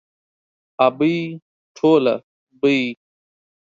ابۍ 0.85 1.17
ټوله 1.77 2.15
بۍ. 2.59 2.79